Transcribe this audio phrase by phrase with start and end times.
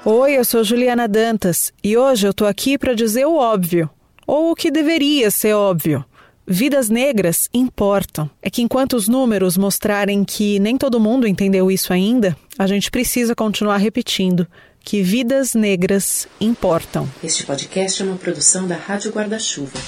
[0.06, 3.90] Oi, eu sou Juliana Dantas e hoje eu tô aqui para dizer o óbvio,
[4.26, 6.04] ou o que deveria ser óbvio.
[6.48, 8.30] Vidas negras importam.
[8.42, 12.90] É que enquanto os números mostrarem que nem todo mundo entendeu isso ainda, a gente
[12.90, 14.48] precisa continuar repetindo
[14.84, 17.08] que vidas negras importam.
[17.24, 19.80] Este podcast é uma produção da Rádio Guarda-Chuva.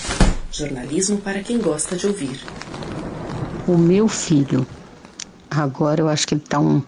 [0.58, 2.40] Jornalismo para quem gosta de ouvir.
[3.68, 4.66] O meu filho,
[5.52, 6.82] agora eu acho que ele está um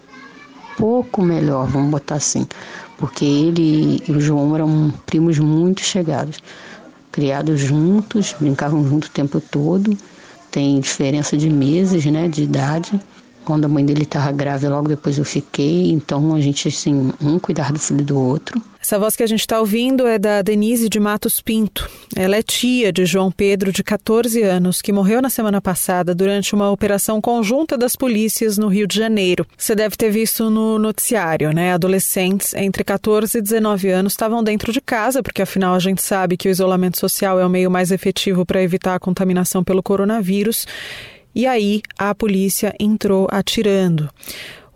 [0.78, 2.46] pouco melhor, vamos botar assim,
[2.96, 6.38] porque ele e o João eram primos muito chegados,
[7.12, 9.94] criados juntos, brincavam junto o tempo todo,
[10.50, 12.98] tem diferença de meses, né, de idade.
[13.48, 15.90] Quando a mãe dele estava grávida, logo depois eu fiquei.
[15.90, 18.60] Então a gente, assim, um cuidar do filho do outro.
[18.78, 21.88] Essa voz que a gente está ouvindo é da Denise de Matos Pinto.
[22.14, 26.54] Ela é tia de João Pedro, de 14 anos, que morreu na semana passada durante
[26.54, 29.46] uma operação conjunta das polícias no Rio de Janeiro.
[29.56, 31.72] Você deve ter visto no noticiário, né?
[31.72, 36.36] Adolescentes entre 14 e 19 anos estavam dentro de casa, porque afinal a gente sabe
[36.36, 40.66] que o isolamento social é o meio mais efetivo para evitar a contaminação pelo coronavírus.
[41.38, 44.10] E aí a polícia entrou atirando.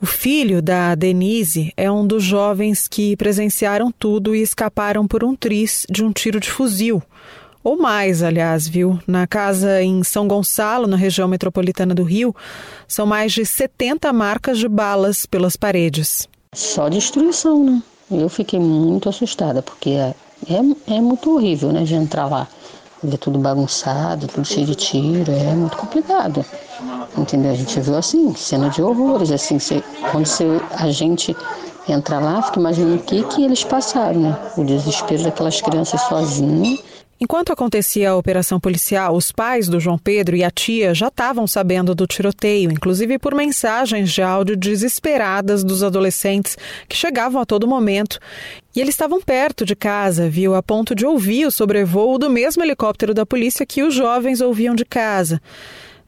[0.01, 5.35] O filho da Denise é um dos jovens que presenciaram tudo e escaparam por um
[5.35, 7.03] tris de um tiro de fuzil.
[7.65, 8.97] Ou mais, aliás, viu?
[9.09, 12.33] Na casa em São Gonçalo, na região metropolitana do Rio,
[12.87, 16.29] são mais de 70 marcas de balas pelas paredes.
[16.55, 17.83] Só destruição, né?
[18.09, 20.15] Eu fiquei muito assustada, porque é,
[20.49, 22.47] é, é muito horrível, né, de entrar lá.
[23.05, 26.45] É tudo bagunçado, tudo cheio de tiro, é muito complicado.
[27.19, 27.51] Entendeu?
[27.51, 29.59] A gente viu assim, cena de horrores, assim,
[30.13, 30.27] quando
[30.71, 31.37] a gente
[31.89, 34.39] entra lá, fica imaginando o que, que eles passaram, né?
[34.57, 36.79] O desespero daquelas crianças sozinhas
[37.23, 41.47] Enquanto acontecia a operação policial, os pais do João Pedro e a tia já estavam
[41.47, 47.69] sabendo do tiroteio, inclusive por mensagens de áudio desesperadas dos adolescentes que chegavam a todo
[47.69, 48.19] momento.
[48.75, 52.65] E eles estavam perto de casa, viu, a ponto de ouvir o sobrevoo do mesmo
[52.65, 55.41] helicóptero da polícia que os jovens ouviam de casa.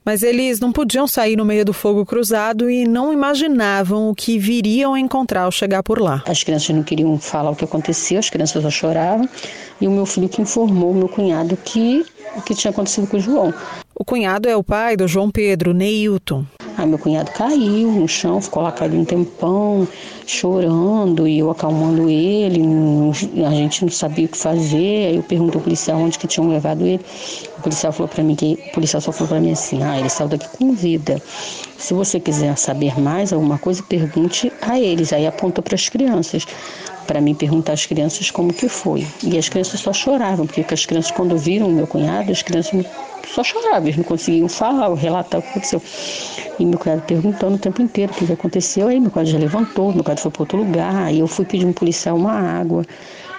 [0.05, 4.37] Mas eles não podiam sair no meio do fogo cruzado e não imaginavam o que
[4.37, 6.23] viriam encontrar ao chegar por lá.
[6.27, 9.27] As crianças não queriam falar o que aconteceu, as crianças só choravam.
[9.81, 12.05] E o meu filho que informou meu cunhado que
[12.35, 13.53] o que tinha acontecido com o João.
[13.97, 16.45] O cunhado é o pai do João Pedro, Neilton.
[16.77, 19.87] Aí meu cunhado caiu no chão, ficou lá caído um tempão,
[20.27, 22.61] chorando, e eu acalmando ele,
[23.45, 25.07] a gente não sabia o que fazer.
[25.07, 26.99] Aí eu perguntei ao policial onde que tinham levado ele.
[27.57, 30.09] O policial falou para mim que o policial só falou para mim assim: "Ah, ele
[30.09, 31.21] saiu daqui com vida.
[31.77, 35.13] Se você quiser saber mais alguma coisa, pergunte a eles".
[35.13, 36.45] Aí apontou para as crianças
[37.05, 39.05] para mim perguntar às crianças como que foi.
[39.23, 42.85] E as crianças só choravam, porque as crianças quando viram meu cunhado, as crianças
[43.27, 45.81] só choravam, eles não conseguiam falar ou relatar o que aconteceu.
[46.59, 49.93] E meu cunhado perguntando o tempo inteiro o que aconteceu, aí meu cunhado já levantou,
[49.93, 52.85] meu cunhado foi para outro lugar, aí eu fui pedir um policial uma água.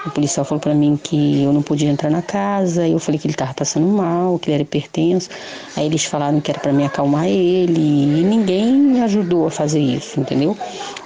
[0.07, 3.27] O policial falou para mim que eu não podia entrar na casa, eu falei que
[3.27, 5.29] ele estava passando mal, que ele era hipertenso.
[5.77, 9.81] Aí eles falaram que era para me acalmar ele, e ninguém me ajudou a fazer
[9.81, 10.57] isso, entendeu?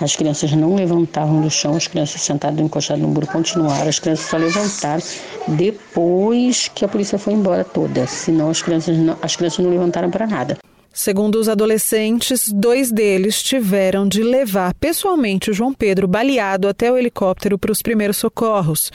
[0.03, 4.27] As crianças não levantavam do chão, as crianças sentadas encostadas no muro continuaram, as crianças
[4.27, 5.03] só levantaram
[5.49, 10.11] depois que a polícia foi embora toda, senão as crianças não, as crianças não levantaram
[10.11, 10.59] para nada.
[10.93, 16.99] Segundo os adolescentes, dois deles tiveram de levar pessoalmente o João Pedro baleado até o
[16.99, 18.91] helicóptero para os primeiros socorros.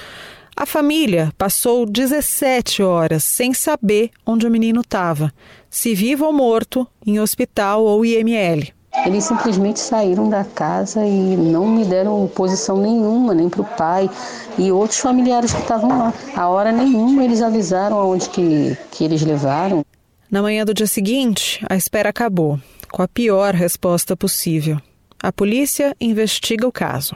[0.57, 5.33] A família passou 17 horas sem saber onde o menino estava,
[5.69, 8.73] se vivo ou morto, em hospital ou IML.
[9.05, 14.09] Eles simplesmente saíram da casa e não me deram posição nenhuma, nem para o pai
[14.57, 16.13] e outros familiares que estavam lá.
[16.35, 19.85] A hora nenhuma eles avisaram aonde que, que eles levaram.
[20.29, 22.59] Na manhã do dia seguinte, a espera acabou,
[22.91, 24.79] com a pior resposta possível.
[25.21, 27.15] A polícia investiga o caso.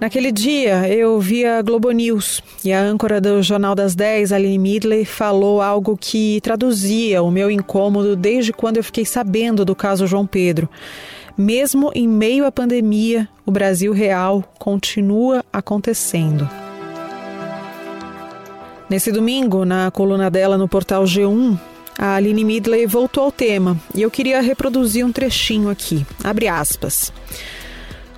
[0.00, 4.58] Naquele dia, eu vi a Globo News e a âncora do Jornal das 10, Aline
[4.58, 10.06] Midley, falou algo que traduzia o meu incômodo desde quando eu fiquei sabendo do caso
[10.06, 10.68] João Pedro.
[11.38, 16.48] Mesmo em meio à pandemia, o Brasil real continua acontecendo.
[18.92, 21.58] Nesse domingo, na coluna dela no portal G1,
[21.98, 26.04] a Aline Midley voltou ao tema e eu queria reproduzir um trechinho aqui.
[26.22, 27.10] Abre aspas.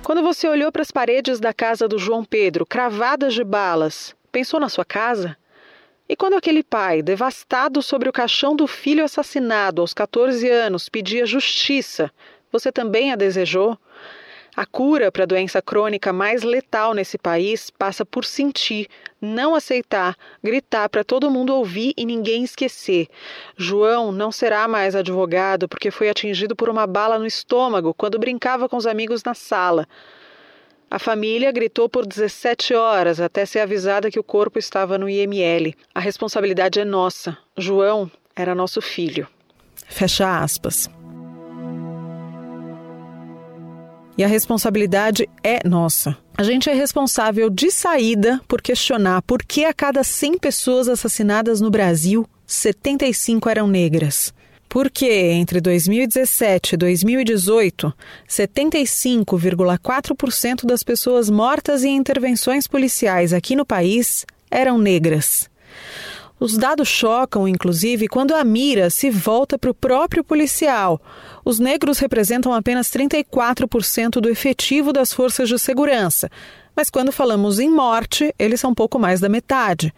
[0.03, 4.59] Quando você olhou para as paredes da casa do João Pedro, cravadas de balas, pensou
[4.59, 5.37] na sua casa?
[6.09, 11.25] E quando aquele pai, devastado sobre o caixão do filho assassinado aos 14 anos, pedia
[11.25, 12.11] justiça,
[12.51, 13.79] você também a desejou?
[14.55, 18.87] A cura para a doença crônica mais letal nesse país passa por sentir,
[19.19, 23.07] não aceitar, gritar para todo mundo ouvir e ninguém esquecer.
[23.57, 28.69] João não será mais advogado porque foi atingido por uma bala no estômago quando brincava
[28.69, 29.85] com os amigos na sala.
[30.89, 35.75] A família gritou por 17 horas até ser avisada que o corpo estava no IML.
[35.93, 37.37] A responsabilidade é nossa.
[37.57, 39.27] João era nosso filho.
[39.89, 40.89] Fecha aspas.
[44.17, 46.17] E a responsabilidade é nossa.
[46.37, 51.59] A gente é responsável de saída por questionar por que a cada 100 pessoas assassinadas
[51.59, 54.33] no Brasil, 75 eram negras.
[54.69, 57.93] Porque entre 2017 e 2018,
[58.27, 65.49] 75,4% das pessoas mortas em intervenções policiais aqui no país eram negras.
[66.39, 71.01] Os dados chocam, inclusive, quando a mira se volta para o próprio policial.
[71.45, 76.29] Os negros representam apenas 34% do efetivo das forças de segurança,
[76.75, 79.93] mas quando falamos em morte, eles são pouco mais da metade.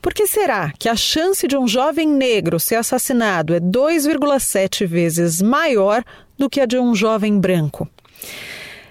[0.00, 5.40] Por que será que a chance de um jovem negro ser assassinado é 2,7 vezes
[5.40, 6.02] maior
[6.36, 7.88] do que a de um jovem branco?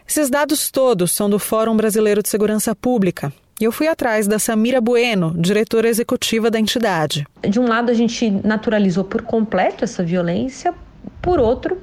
[0.07, 4.39] Esses dados todos são do Fórum Brasileiro de Segurança Pública, e eu fui atrás da
[4.39, 7.27] Samira Bueno, diretora executiva da entidade.
[7.47, 10.73] De um lado, a gente naturalizou por completo essa violência,
[11.21, 11.79] por outro,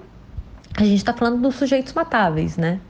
[0.77, 2.81] a gente está falando dos sujeitos matáveis, né?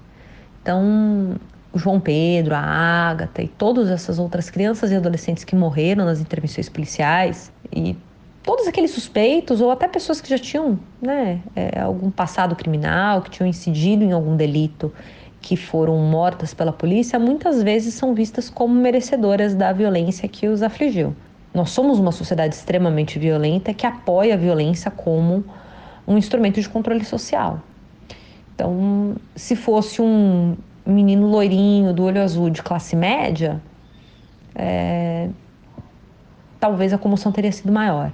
[0.63, 1.37] Então,
[1.73, 6.21] o João Pedro, a Ágata e todas essas outras crianças e adolescentes que morreram nas
[6.21, 7.97] intervenções policiais e
[8.43, 13.31] todos aqueles suspeitos ou até pessoas que já tinham né, é, algum passado criminal, que
[13.31, 14.93] tinham incidido em algum delito
[15.41, 20.63] que foram mortas pela polícia, muitas vezes são vistas como merecedoras da violência que os
[20.63, 21.15] afligiu.
[21.55, 25.45] Nós somos uma sociedade extremamente violenta que apoia a violência como
[26.07, 27.61] um instrumento de controle social.
[28.55, 33.61] Então, se fosse um menino loirinho, do olho azul, de classe média,
[34.55, 35.29] é,
[36.59, 38.13] talvez a comoção teria sido maior.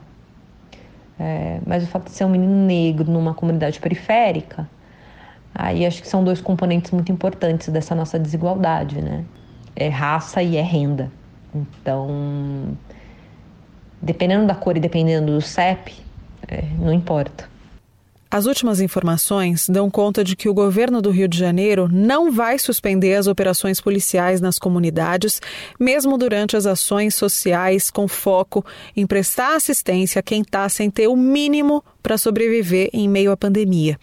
[1.18, 4.68] É, mas o fato de ser um menino negro numa comunidade periférica
[5.54, 9.24] Aí acho que são dois componentes muito importantes dessa nossa desigualdade, né?
[9.76, 11.10] É raça e é renda.
[11.54, 12.76] Então,
[14.02, 15.94] dependendo da cor e dependendo do CEP,
[16.48, 17.54] é, não importa.
[18.34, 22.58] As últimas informações dão conta de que o governo do Rio de Janeiro não vai
[22.58, 25.40] suspender as operações policiais nas comunidades,
[25.78, 28.66] mesmo durante as ações sociais com foco
[28.96, 33.36] em prestar assistência a quem está sem ter o mínimo para sobreviver em meio à
[33.36, 33.96] pandemia.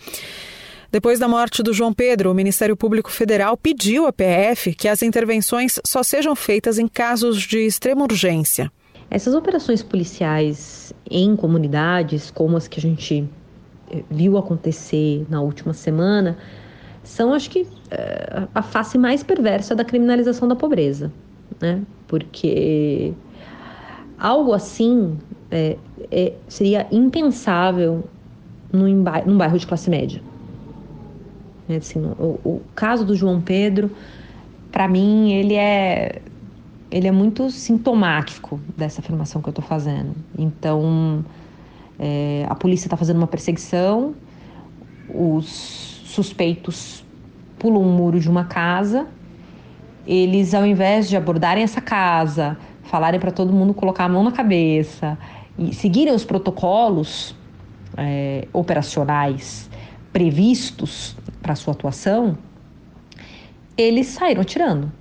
[0.92, 5.02] Depois da morte do João Pedro, o Ministério Público Federal pediu à PF que as
[5.02, 8.70] intervenções só sejam feitas em casos de extrema urgência.
[9.10, 13.24] Essas operações policiais em comunidades, como as que a gente
[13.90, 16.38] eh, viu acontecer na última semana,
[17.04, 21.10] são, acho que, eh, a face mais perversa da criminalização da pobreza,
[21.62, 21.82] né?
[22.06, 23.14] Porque
[24.20, 25.18] algo assim
[25.50, 25.78] é,
[26.12, 28.04] é, seria impensável
[28.74, 30.22] num, num bairro de classe média.
[31.70, 33.92] Assim, o, o caso do João Pedro,
[34.72, 36.22] para mim, ele é
[36.92, 40.14] ele é muito sintomático dessa afirmação que eu estou fazendo.
[40.38, 41.24] Então,
[41.98, 44.14] é, a polícia está fazendo uma perseguição,
[45.08, 47.06] os suspeitos
[47.58, 49.08] pulam um muro de uma casa,
[50.06, 54.32] eles, ao invés de abordarem essa casa, falarem para todo mundo colocar a mão na
[54.32, 55.18] cabeça
[55.58, 57.34] e seguirem os protocolos
[57.96, 59.70] é, operacionais
[60.12, 62.38] previstos para sua atuação,
[63.78, 64.92] eles saíram atirando,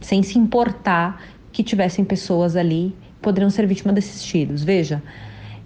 [0.00, 4.64] sem se importar que tivessem pessoas ali que poderiam ser vítimas desses tiros.
[4.64, 5.02] Veja,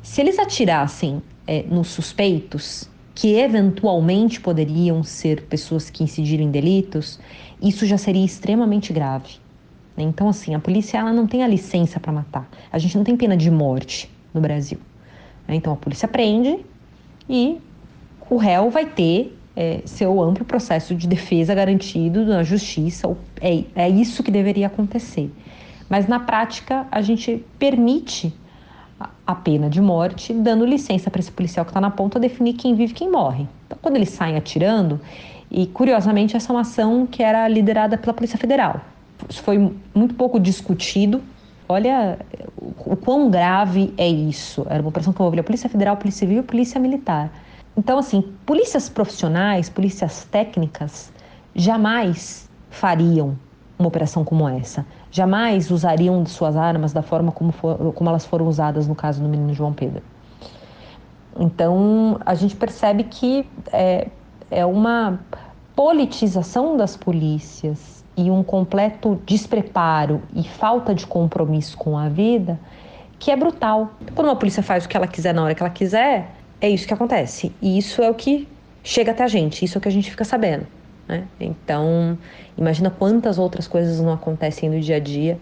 [0.02, 7.18] se eles atirassem é, nos suspeitos, que eventualmente poderiam ser pessoas que incidiram em delitos,
[7.61, 9.38] isso já seria extremamente grave.
[9.97, 10.04] Né?
[10.04, 12.49] Então, assim, a polícia ela não tem a licença para matar.
[12.71, 14.78] A gente não tem pena de morte no Brasil.
[15.49, 15.57] Né?
[15.57, 16.61] Então, a polícia prende
[17.28, 17.59] e
[18.30, 23.17] o réu vai ter é, seu amplo processo de defesa garantido na justiça.
[23.41, 25.33] É, é isso que deveria acontecer.
[25.88, 28.33] Mas na prática, a gente permite
[29.27, 32.77] a pena de morte, dando licença para esse policial que está na ponta definir quem
[32.77, 33.49] vive e quem morre.
[33.67, 35.00] Então, quando eles saem atirando,
[35.50, 38.81] e curiosamente, essa é uma ação que era liderada pela Polícia Federal.
[39.29, 39.59] Isso foi
[39.93, 41.21] muito pouco discutido.
[41.69, 42.17] Olha
[42.61, 44.65] o quão grave é isso.
[44.71, 47.31] Era uma operação que envolvia a Polícia Federal, a Polícia Civil e a Polícia Militar.
[47.78, 51.12] Então, assim, polícias profissionais, polícias técnicas,
[51.54, 53.38] jamais fariam
[53.78, 54.85] uma operação como essa.
[55.12, 59.28] Jamais usariam suas armas da forma como, for, como elas foram usadas no caso do
[59.28, 60.02] menino João Pedro.
[61.38, 64.08] Então, a gente percebe que é,
[64.50, 65.20] é uma
[65.76, 72.58] politização das polícias e um completo despreparo e falta de compromisso com a vida
[73.20, 73.92] que é brutal.
[74.16, 76.87] Quando uma polícia faz o que ela quiser na hora que ela quiser, é isso
[76.87, 77.53] que acontece.
[77.61, 78.49] E isso é o que
[78.83, 80.67] chega até a gente, isso é o que a gente fica sabendo.
[81.07, 81.25] Né?
[81.41, 82.19] Então,
[82.57, 85.38] imagina quantas outras coisas não acontecem no dia a dia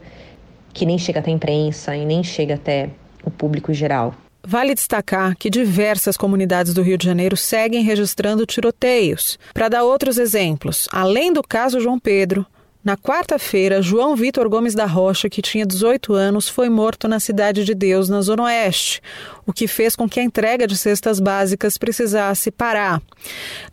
[0.73, 2.91] que nem chega até a imprensa e nem chega até
[3.25, 4.15] o público em geral.
[4.49, 9.39] Vale destacar que diversas comunidades do Rio de Janeiro seguem registrando tiroteios.
[9.53, 12.47] Para dar outros exemplos, além do caso João Pedro,
[12.87, 17.65] na quarta-feira, João Vitor Gomes da Rocha, que tinha 18 anos, foi morto na Cidade
[17.65, 19.03] de Deus, na Zona Oeste,
[19.45, 23.03] o que fez com que a entrega de cestas básicas precisasse parar.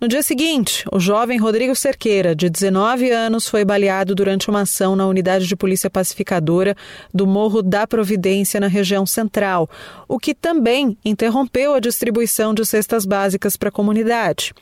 [0.02, 4.96] No dia seguinte, o jovem Rodrigo Cerqueira, de 19 anos, foi baleado durante uma ação
[4.96, 6.76] na unidade de polícia pacificadora
[7.14, 9.70] do Morro da Providência, na região central,
[10.08, 14.56] o que também interrompeu a distribuição de cestas básicas para a comunidade.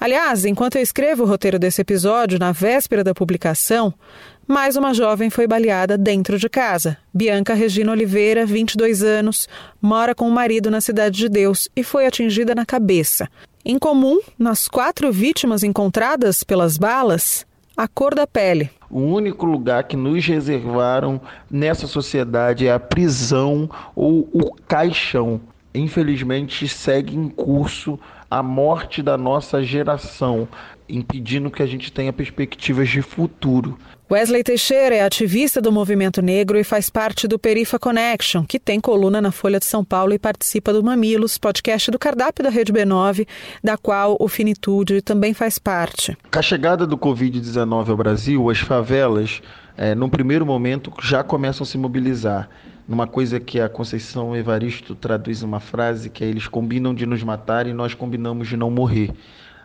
[0.00, 3.92] Aliás, enquanto eu escrevo o roteiro desse episódio, na véspera da publicação,
[4.46, 6.96] mais uma jovem foi baleada dentro de casa.
[7.12, 9.48] Bianca Regina Oliveira, 22 anos,
[9.82, 13.28] mora com o marido na Cidade de Deus e foi atingida na cabeça.
[13.64, 17.44] Em comum, nas quatro vítimas encontradas pelas balas,
[17.76, 18.70] a cor da pele.
[18.88, 25.40] O único lugar que nos reservaram nessa sociedade é a prisão ou o caixão.
[25.74, 27.98] Infelizmente, segue em curso
[28.30, 30.46] a morte da nossa geração,
[30.88, 33.78] impedindo que a gente tenha perspectivas de futuro.
[34.10, 38.80] Wesley Teixeira é ativista do movimento negro e faz parte do Perifa Connection, que tem
[38.80, 42.72] coluna na Folha de São Paulo e participa do Mamilos, podcast do cardápio da Rede
[42.72, 43.26] B9,
[43.62, 46.16] da qual o Finitude também faz parte.
[46.32, 49.42] Com a chegada do Covid-19 ao Brasil, as favelas,
[49.76, 52.48] é, num primeiro momento, já começam a se mobilizar
[52.88, 57.22] numa coisa que a Conceição Evaristo traduz uma frase que é eles combinam de nos
[57.22, 59.12] matar e nós combinamos de não morrer.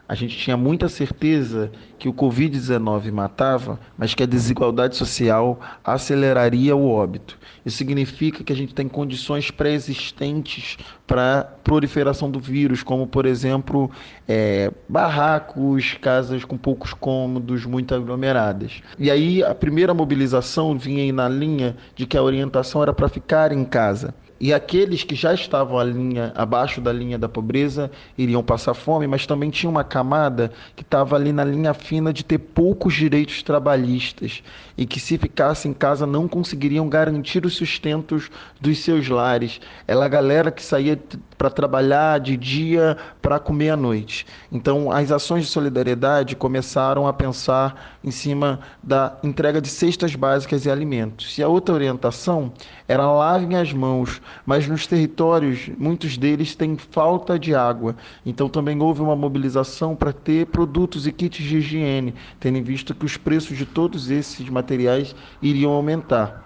[0.07, 6.75] A gente tinha muita certeza que o Covid-19 matava, mas que a desigualdade social aceleraria
[6.75, 7.39] o óbito.
[7.65, 13.89] Isso significa que a gente tem condições pré-existentes para proliferação do vírus, como, por exemplo,
[14.27, 18.81] é, barracos, casas com poucos cômodos, muito aglomeradas.
[18.99, 23.53] E aí a primeira mobilização vinha na linha de que a orientação era para ficar
[23.53, 24.13] em casa.
[24.43, 29.25] E aqueles que já estavam linha, abaixo da linha da pobreza iriam passar fome, mas
[29.25, 34.43] também tinha uma camada que estava ali na linha fina de ter poucos direitos trabalhistas
[34.77, 39.61] e que, se ficasse em casa, não conseguiriam garantir os sustentos dos seus lares.
[39.87, 40.99] Ela galera que saía
[41.43, 44.25] para trabalhar de dia para comer à noite.
[44.49, 50.65] Então, as ações de solidariedade começaram a pensar em cima da entrega de cestas básicas
[50.65, 51.37] e alimentos.
[51.37, 52.53] E a outra orientação
[52.87, 57.93] era lavem as mãos, mas nos territórios, muitos deles têm falta de água.
[58.25, 62.93] Então, também houve uma mobilização para ter produtos e kits de higiene, tendo em vista
[62.93, 66.41] que os preços de todos esses materiais iriam aumentar.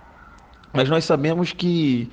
[0.73, 2.09] Mas nós sabemos que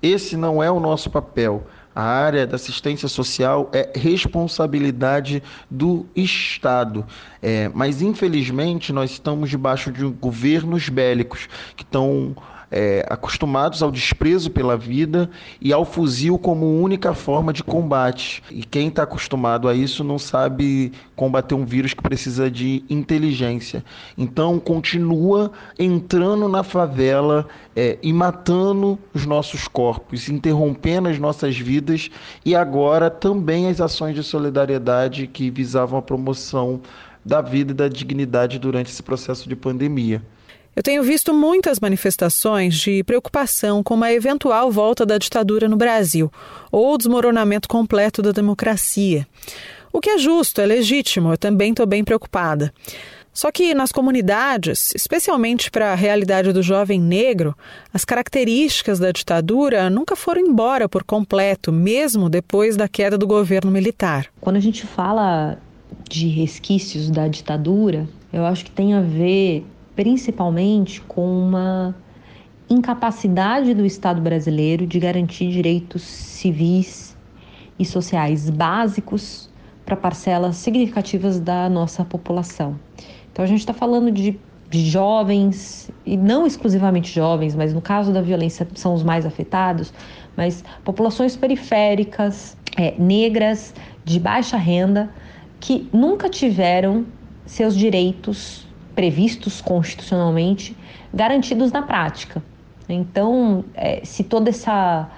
[0.00, 1.66] esse não é o nosso papel.
[1.98, 7.04] A área da assistência social é responsabilidade do Estado.
[7.42, 12.36] É, mas, infelizmente, nós estamos debaixo de governos bélicos que estão
[12.70, 18.42] é, acostumados ao desprezo pela vida e ao fuzil como única forma de combate.
[18.50, 23.84] E quem está acostumado a isso não sabe combater um vírus que precisa de inteligência.
[24.16, 32.10] Então, continua entrando na favela é, e matando os nossos corpos, interrompendo as nossas vidas
[32.44, 36.80] e agora também as ações de solidariedade que visavam a promoção
[37.24, 40.22] da vida e da dignidade durante esse processo de pandemia.
[40.78, 46.30] Eu tenho visto muitas manifestações de preocupação com uma eventual volta da ditadura no Brasil
[46.70, 49.26] ou desmoronamento completo da democracia.
[49.92, 52.72] O que é justo, é legítimo, eu também estou bem preocupada.
[53.32, 57.56] Só que nas comunidades, especialmente para a realidade do jovem negro,
[57.92, 63.72] as características da ditadura nunca foram embora por completo, mesmo depois da queda do governo
[63.72, 64.28] militar.
[64.40, 65.58] Quando a gente fala
[66.08, 69.66] de resquícios da ditadura, eu acho que tem a ver
[69.98, 71.92] principalmente com uma
[72.70, 77.16] incapacidade do Estado brasileiro de garantir direitos civis
[77.76, 79.50] e sociais básicos
[79.84, 82.78] para parcelas significativas da nossa população.
[83.32, 84.38] Então a gente está falando de,
[84.70, 89.92] jovens, e não exclusivamente jovens, mas no caso da violência são os mais afetados,
[90.36, 93.74] mas populações periféricas, é, negras,
[94.04, 95.10] de baixa renda,
[95.58, 97.04] que nunca tiveram
[97.44, 98.67] seus direitos
[98.98, 100.76] previstos constitucionalmente,
[101.14, 102.42] garantidos na prática.
[102.88, 105.08] Então, é, se toda essa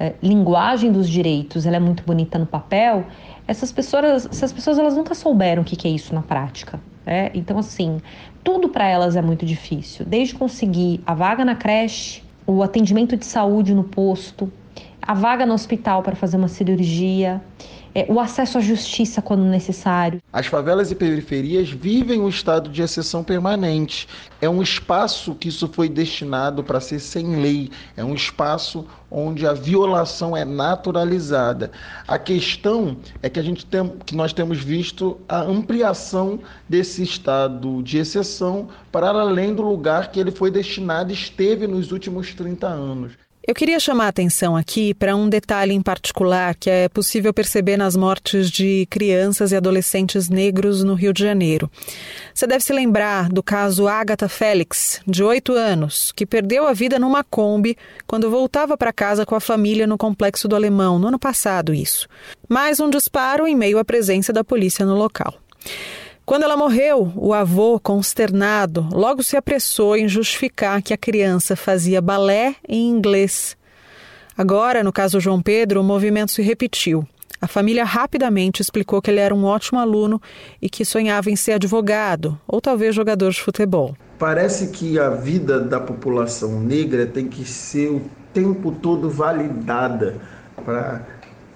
[0.00, 3.04] é, linguagem dos direitos ela é muito bonita no papel,
[3.46, 6.80] essas pessoas, essas pessoas elas nunca souberam o que é isso na prática.
[7.04, 7.30] Né?
[7.34, 8.00] Então, assim,
[8.42, 13.26] tudo para elas é muito difícil, desde conseguir a vaga na creche, o atendimento de
[13.26, 14.50] saúde no posto,
[15.06, 17.40] a vaga no hospital para fazer uma cirurgia,
[17.94, 20.20] é, o acesso à justiça quando necessário.
[20.30, 24.06] As favelas e periferias vivem um estado de exceção permanente.
[24.38, 27.70] É um espaço que isso foi destinado para ser sem lei.
[27.96, 31.70] É um espaço onde a violação é naturalizada.
[32.06, 37.82] A questão é que a gente tem, que nós temos visto a ampliação desse estado
[37.82, 42.66] de exceção para além do lugar que ele foi destinado e esteve nos últimos 30
[42.66, 43.25] anos.
[43.46, 47.76] Eu queria chamar a atenção aqui para um detalhe em particular que é possível perceber
[47.76, 51.70] nas mortes de crianças e adolescentes negros no Rio de Janeiro.
[52.34, 56.98] Você deve se lembrar do caso Agatha Félix, de 8 anos, que perdeu a vida
[56.98, 61.18] numa Kombi quando voltava para casa com a família no Complexo do Alemão, no ano
[61.18, 62.08] passado, isso.
[62.48, 65.32] Mais um disparo em meio à presença da polícia no local.
[66.26, 72.02] Quando ela morreu, o avô, consternado, logo se apressou em justificar que a criança fazia
[72.02, 73.56] balé em inglês.
[74.36, 77.06] Agora, no caso João Pedro, o movimento se repetiu.
[77.40, 80.20] A família rapidamente explicou que ele era um ótimo aluno
[80.60, 83.96] e que sonhava em ser advogado ou talvez jogador de futebol.
[84.18, 88.02] Parece que a vida da população negra tem que ser o
[88.34, 90.16] tempo todo validada
[90.64, 91.06] para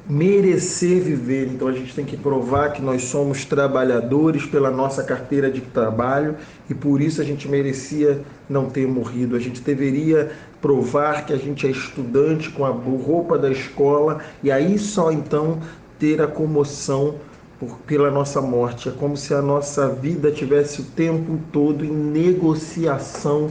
[0.09, 1.49] merecer viver.
[1.49, 6.37] Então a gente tem que provar que nós somos trabalhadores pela nossa carteira de trabalho
[6.69, 9.37] e por isso a gente merecia não ter morrido.
[9.37, 14.50] A gente deveria provar que a gente é estudante com a roupa da escola e
[14.50, 15.61] aí só então
[15.99, 17.16] ter a comoção
[17.59, 18.88] por, pela nossa morte.
[18.88, 23.50] É como se a nossa vida tivesse o tempo todo em negociação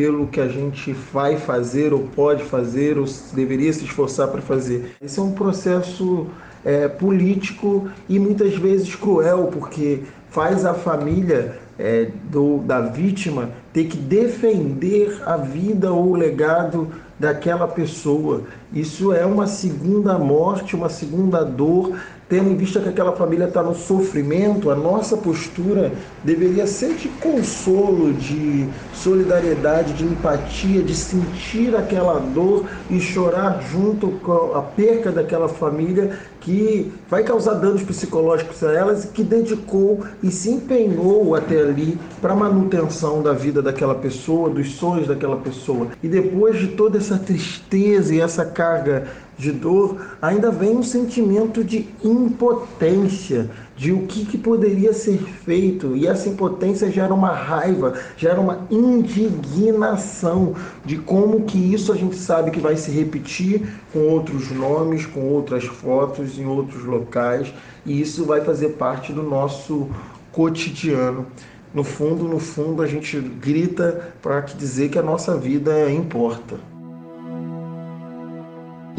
[0.00, 3.04] pelo que a gente vai fazer ou pode fazer ou
[3.34, 4.96] deveria se esforçar para fazer.
[4.98, 6.26] Esse é um processo
[6.64, 13.88] é, político e muitas vezes cruel, porque faz a família é, do, da vítima ter
[13.88, 16.88] que defender a vida ou o legado
[17.18, 18.44] daquela pessoa.
[18.72, 21.94] Isso é uma segunda morte, uma segunda dor,
[22.30, 25.90] tendo em vista que aquela família está no sofrimento, a nossa postura
[26.22, 34.08] deveria ser de consolo, de solidariedade, de empatia, de sentir aquela dor e chorar junto
[34.22, 40.04] com a perca daquela família que vai causar danos psicológicos a elas e que dedicou
[40.22, 45.36] e se empenhou até ali para a manutenção da vida daquela pessoa, dos sonhos daquela
[45.36, 45.88] pessoa.
[46.00, 49.08] E depois de toda essa tristeza e essa carga
[49.40, 55.96] de dor, ainda vem um sentimento de impotência, de o que, que, poderia ser feito.
[55.96, 62.16] E essa impotência gera uma raiva, gera uma indignação de como que isso a gente
[62.16, 67.52] sabe que vai se repetir com outros nomes, com outras fotos, em outros locais,
[67.86, 69.88] e isso vai fazer parte do nosso
[70.30, 71.26] cotidiano.
[71.72, 76.56] No fundo, no fundo, a gente grita para dizer que a nossa vida importa.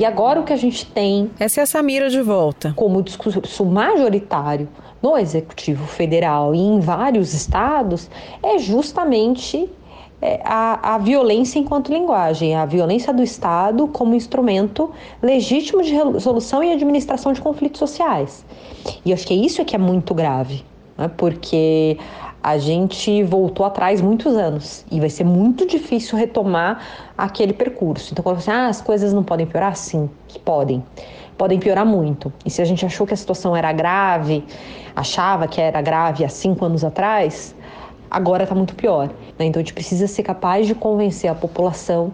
[0.01, 1.29] E agora o que a gente tem.
[1.39, 2.73] Essa é a Samira de volta.
[2.75, 4.67] Como discurso majoritário
[4.99, 8.09] no Executivo Federal e em vários estados
[8.41, 9.69] é justamente
[10.19, 14.89] é, a, a, violência enquanto linguagem, a violência do Estado como instrumento
[15.21, 18.43] legítimo de resolução e administração de conflitos sociais.
[19.05, 20.65] E acho que é isso que é muito grave,
[20.97, 21.11] né?
[21.15, 21.99] porque
[22.43, 26.81] a gente voltou atrás muitos anos e vai ser muito difícil retomar
[27.17, 28.11] aquele percurso.
[28.11, 30.83] Então, quando você ah, as coisas não podem piorar, sim, que podem.
[31.37, 32.33] Podem piorar muito.
[32.43, 34.43] E se a gente achou que a situação era grave,
[34.95, 37.55] achava que era grave há cinco anos atrás,
[38.09, 39.07] agora está muito pior.
[39.37, 39.45] Né?
[39.45, 42.11] Então, a gente precisa ser capaz de convencer a população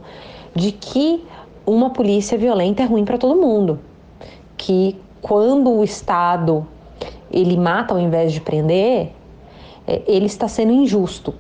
[0.54, 1.26] de que
[1.66, 3.80] uma polícia violenta é ruim para todo mundo.
[4.58, 6.68] Que quando o Estado
[7.32, 9.12] ele mata ao invés de prender,
[10.08, 11.34] ele está sendo injusto.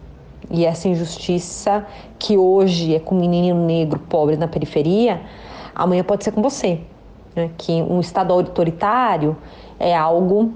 [0.49, 1.85] E essa injustiça
[2.17, 5.21] que hoje é com um menino negro pobre na periferia,
[5.75, 6.79] amanhã pode ser com você.
[7.35, 7.51] Né?
[7.57, 9.35] Que um Estado autoritário
[9.77, 10.53] é algo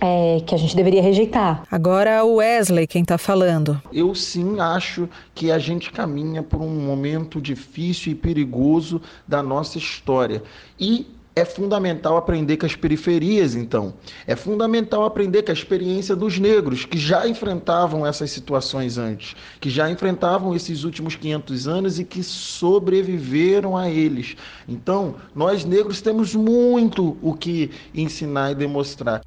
[0.00, 1.62] é, que a gente deveria rejeitar.
[1.70, 3.80] Agora o Wesley quem está falando.
[3.92, 9.78] Eu sim acho que a gente caminha por um momento difícil e perigoso da nossa
[9.78, 10.42] história.
[10.78, 13.94] E é fundamental aprender com as periferias, então.
[14.26, 19.70] É fundamental aprender com a experiência dos negros, que já enfrentavam essas situações antes, que
[19.70, 24.36] já enfrentavam esses últimos 500 anos e que sobreviveram a eles.
[24.68, 29.22] Então, nós negros temos muito o que ensinar e demonstrar.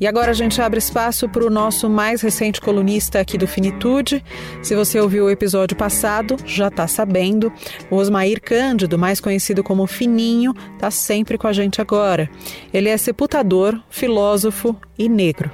[0.00, 4.24] E agora a gente abre espaço para o nosso mais recente colunista aqui do Finitude.
[4.62, 7.52] Se você ouviu o episódio passado, já está sabendo.
[7.90, 12.30] O Osmair Cândido, mais conhecido como Fininho, está sempre com a gente agora.
[12.72, 15.50] Ele é sepultador, filósofo e negro.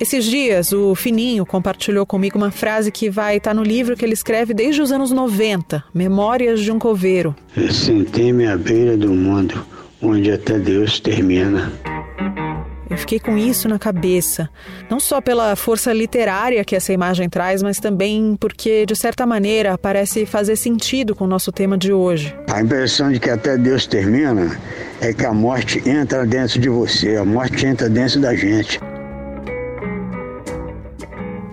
[0.00, 4.04] Esses dias, o Fininho compartilhou comigo uma frase que vai estar tá no livro que
[4.04, 7.36] ele escreve desde os anos 90, Memórias de um Coveiro.
[7.70, 9.64] Sentei-me à beira do mundo,
[10.00, 11.70] onde até Deus termina.
[12.90, 14.50] Eu fiquei com isso na cabeça,
[14.90, 19.78] não só pela força literária que essa imagem traz, mas também porque, de certa maneira,
[19.78, 22.34] parece fazer sentido com o nosso tema de hoje.
[22.52, 24.58] A impressão de que até Deus termina
[25.00, 28.80] é que a morte entra dentro de você, a morte entra dentro da gente.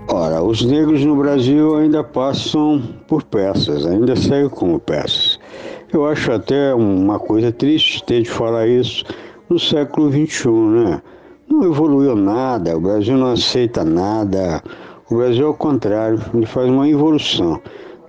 [0.08, 5.40] Ora, os negros no Brasil ainda passam por peças, ainda seguem como peças.
[5.94, 9.06] Eu acho até uma coisa triste ter de falar isso
[9.48, 11.02] no século XXI, né?
[11.50, 14.62] Não evoluiu nada, o Brasil não aceita nada.
[15.10, 17.62] O Brasil, ao contrário, ele faz uma evolução.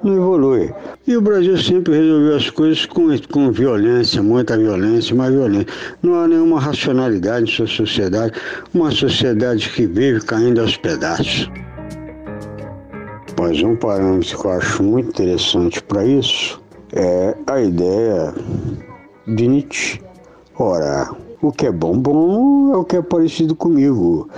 [0.02, 0.72] Não evolui.
[1.06, 5.66] E o Brasil sempre resolveu as coisas com, com violência, muita violência, mais violência.
[6.02, 8.32] Não há nenhuma racionalidade em sua sociedade,
[8.74, 11.50] uma sociedade que vive caindo aos pedaços.
[13.38, 16.60] Mas um parâmetro que eu acho muito interessante para isso
[16.92, 18.34] é a ideia
[19.26, 20.00] de Nietzsche.
[20.56, 21.08] Ora,
[21.40, 24.28] o que é bom, bom é o que é parecido comigo.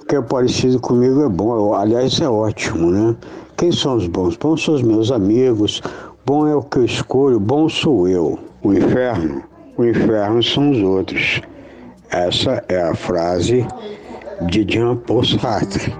[0.00, 3.16] O que é parecido comigo é bom, aliás, é ótimo, né?
[3.56, 4.36] Quem são os bons?
[4.36, 5.80] Bons são os meus amigos,
[6.26, 8.38] bom é o que eu escolho, bom sou eu.
[8.62, 9.42] O inferno,
[9.78, 11.40] o inferno são os outros.
[12.10, 13.66] Essa é a frase
[14.42, 15.94] de Jean-Paul Sartre.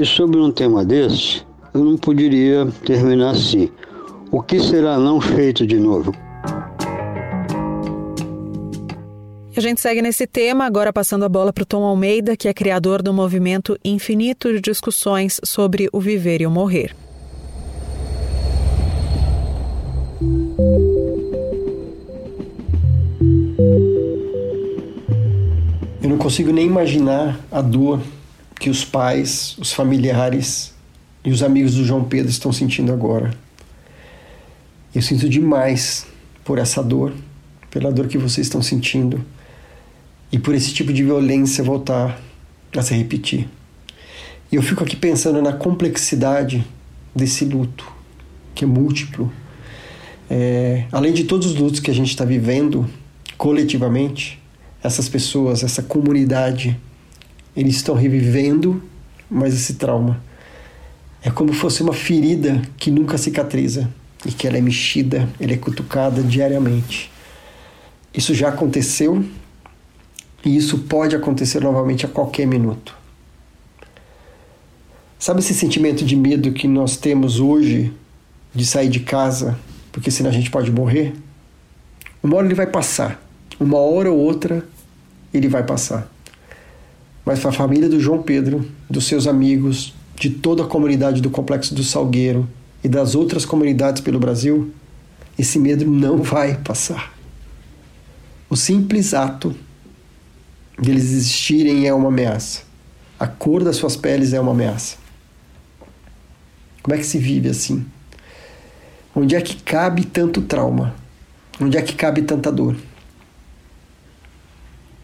[0.00, 1.42] E sobre um tema desse,
[1.74, 3.68] eu não poderia terminar assim.
[4.30, 6.12] O que será não feito de novo?
[9.58, 12.54] A gente segue nesse tema, agora passando a bola para o Tom Almeida, que é
[12.54, 16.94] criador do movimento infinito de discussões sobre o viver e o morrer.
[26.00, 28.00] Eu não consigo nem imaginar a dor
[28.60, 30.72] que os pais, os familiares
[31.24, 33.34] e os amigos do João Pedro estão sentindo agora.
[34.94, 36.06] Eu sinto demais
[36.44, 37.12] por essa dor,
[37.72, 39.20] pela dor que vocês estão sentindo
[40.30, 42.20] e por esse tipo de violência voltar
[42.76, 43.48] a se repetir.
[44.50, 46.66] E eu fico aqui pensando na complexidade
[47.14, 47.90] desse luto,
[48.54, 49.32] que é múltiplo.
[50.30, 52.88] É, além de todos os lutos que a gente está vivendo
[53.36, 54.40] coletivamente,
[54.82, 56.78] essas pessoas, essa comunidade
[57.56, 58.80] eles estão revivendo
[59.28, 60.22] mais esse trauma.
[61.22, 63.90] É como se fosse uma ferida que nunca cicatriza
[64.24, 67.10] e que ela é mexida, ela é cutucada diariamente.
[68.14, 69.24] Isso já aconteceu
[70.44, 72.96] e isso pode acontecer novamente a qualquer minuto.
[75.18, 77.92] Sabe esse sentimento de medo que nós temos hoje
[78.54, 79.58] de sair de casa,
[79.90, 81.14] porque senão a gente pode morrer?
[82.22, 83.20] Uma hora ele vai passar,
[83.58, 84.64] uma hora ou outra
[85.34, 86.08] ele vai passar
[87.28, 91.28] mas para a família do João Pedro, dos seus amigos, de toda a comunidade do
[91.28, 92.48] Complexo do Salgueiro
[92.82, 94.72] e das outras comunidades pelo Brasil,
[95.38, 97.12] esse medo não vai passar.
[98.48, 99.54] O simples ato
[100.78, 102.62] deles existirem é uma ameaça.
[103.18, 104.96] A cor das suas peles é uma ameaça.
[106.82, 107.84] Como é que se vive assim?
[109.14, 110.94] Onde é que cabe tanto trauma?
[111.60, 112.76] Onde é que cabe tanta dor?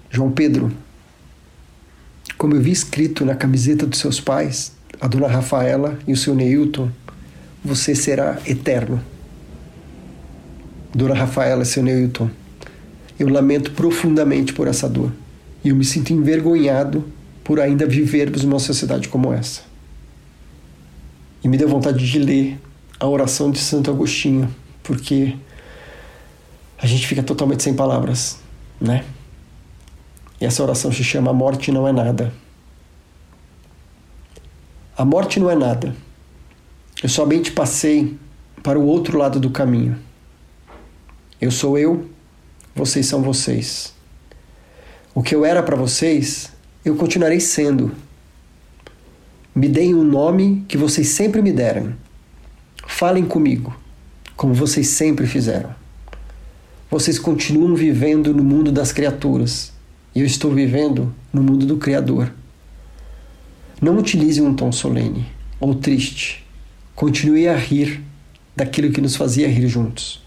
[0.09, 0.73] João Pedro,
[2.39, 6.37] como eu vi escrito na camiseta dos seus pais, a dona Rafaela e o seu
[6.37, 6.89] Neilton,
[7.65, 9.03] você será eterno.
[10.95, 12.31] Dona Rafaela e seu Neilton,
[13.19, 15.11] eu lamento profundamente por essa dor
[15.65, 17.05] e eu me sinto envergonhado
[17.43, 19.63] por ainda vivermos numa sociedade como essa.
[21.43, 22.61] E me deu vontade de ler
[23.01, 25.35] a oração de Santo Agostinho, porque
[26.79, 28.39] a gente fica totalmente sem palavras,
[28.81, 29.05] né?
[30.41, 32.33] E essa oração se chama A Morte Não É Nada.
[34.97, 35.95] A morte não é nada.
[37.03, 38.17] Eu somente passei
[38.63, 39.99] para o outro lado do caminho.
[41.41, 42.09] Eu sou eu,
[42.77, 43.93] vocês são vocês.
[45.15, 46.51] O que eu era para vocês,
[46.85, 47.93] eu continuarei sendo.
[49.55, 51.95] Me deem o um nome que vocês sempre me deram.
[52.85, 53.77] Falem comigo,
[54.35, 55.73] como vocês sempre fizeram.
[56.91, 59.73] Vocês continuam vivendo no mundo das criaturas
[60.13, 62.35] e eu estou vivendo no mundo do Criador.
[63.81, 65.29] Não utilize um tom solene
[65.61, 66.45] ou triste.
[66.97, 68.03] Continue a rir
[68.57, 70.25] daquilo que nos fazia rir juntos.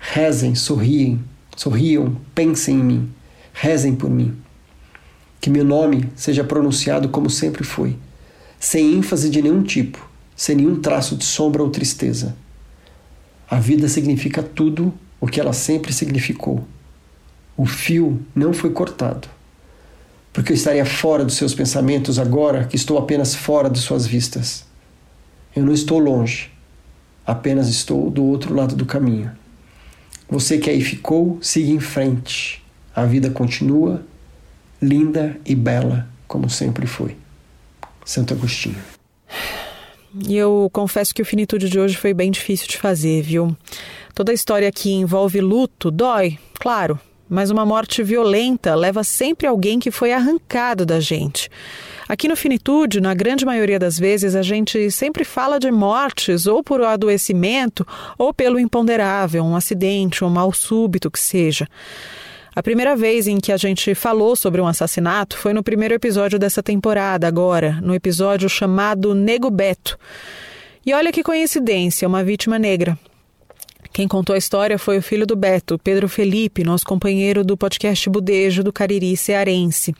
[0.00, 1.20] Rezem, sorriem,
[1.56, 3.12] sorriam, pensem em mim,
[3.52, 4.36] rezem por mim.
[5.40, 7.96] Que meu nome seja pronunciado como sempre foi,
[8.58, 12.36] sem ênfase de nenhum tipo, sem nenhum traço de sombra ou tristeza.
[13.48, 16.64] A vida significa tudo o que ela sempre significou.
[17.56, 19.28] O fio não foi cortado,
[20.32, 24.64] porque eu estaria fora dos seus pensamentos agora que estou apenas fora de suas vistas.
[25.54, 26.50] Eu não estou longe,
[27.26, 29.32] apenas estou do outro lado do caminho.
[30.28, 32.64] Você que aí ficou, siga em frente.
[33.00, 34.02] A vida continua
[34.78, 37.16] linda e bela como sempre foi.
[38.04, 38.76] Santo Agostinho.
[40.28, 43.56] E eu confesso que o finitude de hoje foi bem difícil de fazer, viu?
[44.14, 49.78] Toda a história aqui envolve luto, dói, claro, mas uma morte violenta leva sempre alguém
[49.78, 51.48] que foi arrancado da gente.
[52.06, 56.62] Aqui no Finitude, na grande maioria das vezes, a gente sempre fala de mortes ou
[56.62, 57.86] por adoecimento
[58.18, 61.66] ou pelo imponderável, um acidente, um mal súbito que seja.
[62.60, 66.38] A primeira vez em que a gente falou sobre um assassinato foi no primeiro episódio
[66.38, 69.98] dessa temporada, agora, no episódio chamado Nego Beto.
[70.84, 72.98] E olha que coincidência, uma vítima negra.
[73.92, 78.08] Quem contou a história foi o filho do Beto, Pedro Felipe, nosso companheiro do podcast
[78.08, 79.92] Budejo do Cariri Cearense.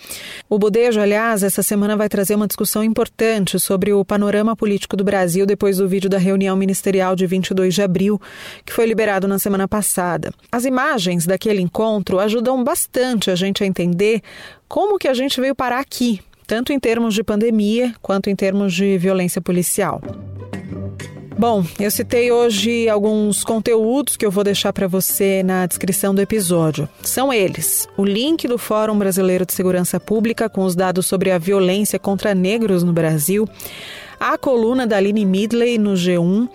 [0.48, 5.02] O Budejo, aliás, essa semana vai trazer uma discussão importante sobre o panorama político do
[5.02, 8.20] Brasil depois do vídeo da reunião ministerial de 22 de abril,
[8.64, 10.32] que foi liberado na semana passada.
[10.52, 14.22] As imagens daquele encontro ajudam bastante a gente a entender
[14.68, 18.72] como que a gente veio parar aqui, tanto em termos de pandemia quanto em termos
[18.72, 20.00] de violência policial.
[21.40, 26.20] Bom, eu citei hoje alguns conteúdos que eu vou deixar para você na descrição do
[26.20, 26.86] episódio.
[27.02, 31.38] São eles: o link do Fórum Brasileiro de Segurança Pública com os dados sobre a
[31.38, 33.48] violência contra negros no Brasil,
[34.20, 36.48] a coluna da Aline Midley no G1,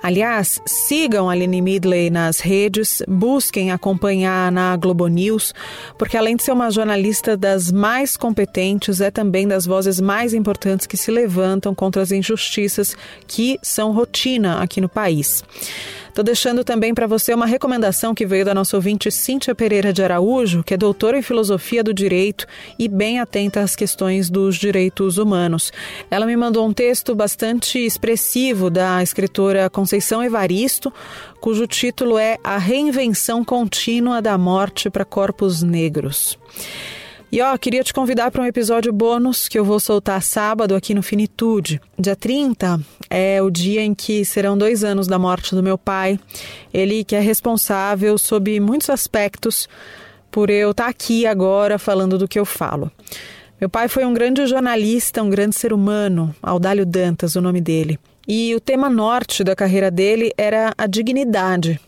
[0.00, 5.52] Aliás, sigam a Aline Midley nas redes, busquem acompanhar na Globo News,
[5.98, 10.86] porque além de ser uma jornalista das mais competentes, é também das vozes mais importantes
[10.86, 15.42] que se levantam contra as injustiças que são rotina aqui no país.
[16.08, 20.02] Estou deixando também para você uma recomendação que veio da nossa ouvinte Cíntia Pereira de
[20.02, 22.46] Araújo, que é doutora em filosofia do direito
[22.78, 25.72] e bem atenta às questões dos direitos humanos.
[26.10, 30.92] Ela me mandou um texto bastante expressivo da escritora Conceição Evaristo,
[31.40, 36.38] cujo título é A Reinvenção Contínua da Morte para Corpos Negros.
[37.30, 40.94] E ó, queria te convidar para um episódio bônus que eu vou soltar sábado aqui
[40.94, 41.78] no Finitude.
[41.98, 46.18] Dia 30 é o dia em que serão dois anos da morte do meu pai.
[46.72, 49.68] Ele que é responsável sob muitos aspectos
[50.30, 52.90] por eu estar tá aqui agora falando do que eu falo.
[53.60, 57.98] Meu pai foi um grande jornalista, um grande ser humano, Audálio Dantas, o nome dele.
[58.26, 61.78] E o tema norte da carreira dele era a dignidade.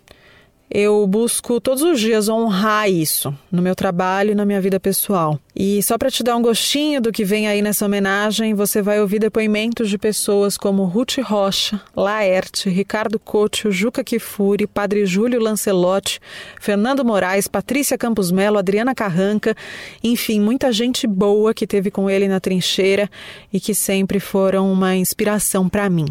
[0.71, 5.37] Eu busco todos os dias honrar isso no meu trabalho e na minha vida pessoal.
[5.55, 9.01] E só para te dar um gostinho do que vem aí nessa homenagem, você vai
[9.01, 16.21] ouvir depoimentos de pessoas como Ruth Rocha, Laerte, Ricardo Couto, Juca Kifuri, Padre Júlio Lancelotti,
[16.61, 19.57] Fernando Moraes, Patrícia Campos Melo, Adriana Carranca,
[20.05, 23.11] enfim, muita gente boa que teve com ele na trincheira
[23.53, 26.07] e que sempre foram uma inspiração para mim.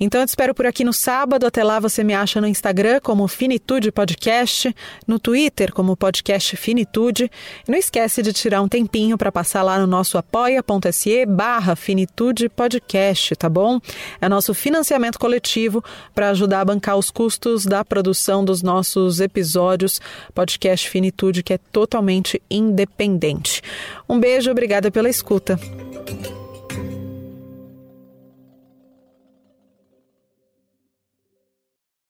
[0.00, 1.46] Então eu te espero por aqui no sábado.
[1.46, 4.74] Até lá você me acha no Instagram como Finitude Podcast,
[5.06, 7.30] no Twitter como Podcast Finitude.
[7.66, 12.48] E não esquece de tirar um tempinho para passar lá no nosso apoia.se barra Finitude
[12.48, 13.80] Podcast, tá bom?
[14.20, 20.00] É nosso financiamento coletivo para ajudar a bancar os custos da produção dos nossos episódios.
[20.34, 23.62] Podcast Finitude, que é totalmente independente.
[24.08, 25.58] Um beijo, obrigada pela escuta.